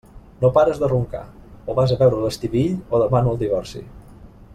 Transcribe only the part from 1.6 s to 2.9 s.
o vas a veure l'Estivill